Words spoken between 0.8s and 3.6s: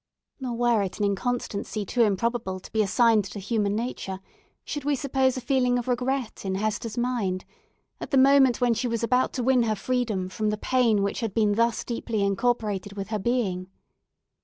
it an inconsistency too improbable to be assigned to